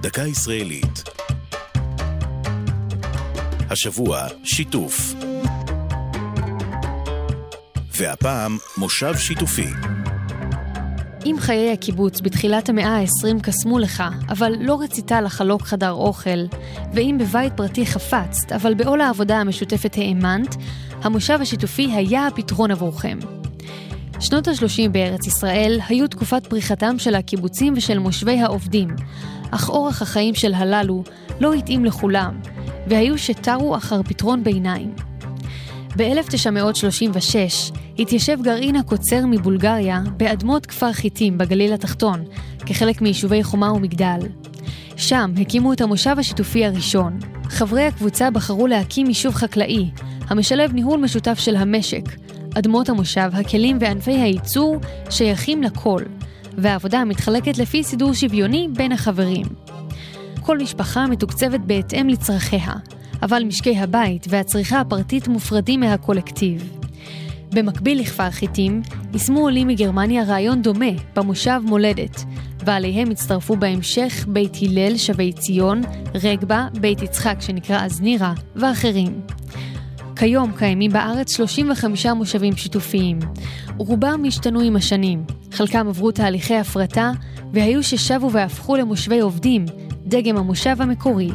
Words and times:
דקה 0.00 0.22
ישראלית. 0.22 1.02
השבוע 3.70 4.26
שיתוף. 4.44 5.14
והפעם 7.98 8.58
מושב 8.76 9.16
שיתופי. 9.16 9.66
אם 11.26 11.36
חיי 11.38 11.72
הקיבוץ 11.72 12.20
בתחילת 12.20 12.68
המאה 12.68 12.96
ה-20 12.96 13.42
קסמו 13.42 13.78
לך, 13.78 14.02
אבל 14.28 14.52
לא 14.60 14.80
רצית 14.80 15.10
לחלוק 15.10 15.62
חדר 15.62 15.90
אוכל, 15.90 16.44
ואם 16.94 17.16
בבית 17.20 17.52
פרטי 17.56 17.86
חפצת, 17.86 18.52
אבל 18.52 18.74
בעול 18.74 19.00
העבודה 19.00 19.36
המשותפת 19.36 19.96
האמנת, 19.96 20.56
המושב 21.02 21.38
השיתופי 21.42 21.92
היה 21.92 22.26
הפתרון 22.26 22.70
עבורכם. 22.70 23.37
שנות 24.20 24.48
ה-30 24.48 24.88
בארץ 24.92 25.26
ישראל 25.26 25.80
היו 25.88 26.08
תקופת 26.08 26.46
פריחתם 26.46 26.98
של 26.98 27.14
הקיבוצים 27.14 27.74
ושל 27.76 27.98
מושבי 27.98 28.40
העובדים, 28.40 28.88
אך 29.50 29.68
אורח 29.68 30.02
החיים 30.02 30.34
של 30.34 30.54
הללו 30.54 31.04
לא 31.40 31.52
התאים 31.52 31.84
לכולם, 31.84 32.40
והיו 32.86 33.18
שתרו 33.18 33.76
אחר 33.76 34.02
פתרון 34.02 34.44
ביניים. 34.44 34.94
ב-1936 35.96 37.74
התיישב 37.98 38.38
גרעין 38.42 38.76
הקוצר 38.76 39.26
מבולגריה 39.26 40.00
באדמות 40.16 40.66
כפר 40.66 40.92
חיטים 40.92 41.38
בגליל 41.38 41.72
התחתון, 41.72 42.24
כחלק 42.66 43.00
מיישובי 43.00 43.44
חומה 43.44 43.72
ומגדל. 43.72 44.20
שם 44.96 45.32
הקימו 45.40 45.72
את 45.72 45.80
המושב 45.80 46.16
השיתופי 46.18 46.64
הראשון. 46.64 47.18
חברי 47.44 47.82
הקבוצה 47.82 48.30
בחרו 48.30 48.66
להקים 48.66 49.06
יישוב 49.06 49.34
חקלאי, 49.34 49.90
המשלב 50.28 50.72
ניהול 50.72 51.00
משותף 51.00 51.38
של 51.38 51.56
המשק, 51.56 52.04
אדמות 52.58 52.88
המושב, 52.88 53.30
הכלים 53.32 53.78
וענפי 53.80 54.12
הייצור 54.12 54.76
שייכים 55.10 55.62
לכל, 55.62 56.02
והעבודה 56.58 57.04
מתחלקת 57.04 57.58
לפי 57.58 57.84
סידור 57.84 58.14
שוויוני 58.14 58.68
בין 58.72 58.92
החברים. 58.92 59.46
כל 60.40 60.58
משפחה 60.58 61.06
מתוקצבת 61.06 61.60
בהתאם 61.60 62.08
לצרכיה, 62.08 62.72
אבל 63.22 63.42
משקי 63.44 63.78
הבית 63.78 64.26
והצריכה 64.28 64.80
הפרטית 64.80 65.28
מופרדים 65.28 65.80
מהקולקטיב. 65.80 66.78
במקביל 67.52 68.00
לכפר 68.00 68.30
חיטים, 68.30 68.82
יישמו 69.12 69.40
עולים 69.40 69.68
מגרמניה 69.68 70.24
רעיון 70.24 70.62
דומה 70.62 70.90
במושב 71.16 71.60
מולדת, 71.64 72.24
ועליהם 72.64 73.10
הצטרפו 73.10 73.56
בהמשך 73.56 74.26
בית 74.28 74.56
הלל, 74.62 74.96
שבי 74.96 75.32
ציון, 75.32 75.82
רגבה, 76.14 76.68
בית 76.80 77.02
יצחק 77.02 77.36
שנקרא 77.40 77.84
אז 77.84 78.00
נירה, 78.00 78.32
ואחרים. 78.56 79.20
כיום 80.18 80.52
קיימים 80.58 80.92
בארץ 80.92 81.36
35 81.36 82.06
מושבים 82.06 82.56
שיתופיים. 82.56 83.18
רובם 83.76 84.22
השתנו 84.28 84.60
עם 84.60 84.76
השנים, 84.76 85.24
חלקם 85.52 85.88
עברו 85.88 86.10
תהליכי 86.10 86.56
הפרטה, 86.56 87.10
והיו 87.52 87.82
ששבו 87.82 88.32
והפכו 88.32 88.76
למושבי 88.76 89.20
עובדים, 89.20 89.64
דגם 90.06 90.36
המושב 90.36 90.76
המקורי. 90.82 91.28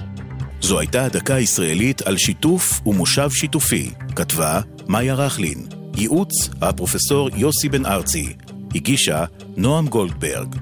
זו 0.62 0.80
הייתה 0.80 1.06
הדקה 1.06 1.34
הישראלית 1.34 2.02
על 2.02 2.18
שיתוף 2.18 2.82
ומושב 2.86 3.30
שיתופי. 3.32 3.92
כתבה 4.16 4.62
מאיה 4.88 5.14
רכלין. 5.14 5.66
ייעוץ 5.98 6.50
הפרופסור 6.62 7.30
יוסי 7.36 7.70
בן 7.70 7.86
ארצי. 7.86 8.34
הגישה 8.76 9.26
נועם 9.58 9.88
גולדברג. 9.88 10.56